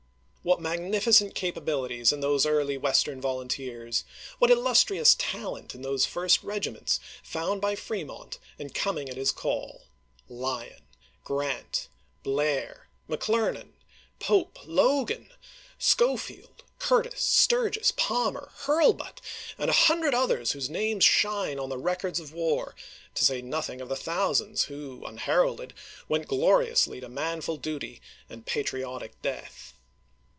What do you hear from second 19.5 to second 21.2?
and a hundred others whose names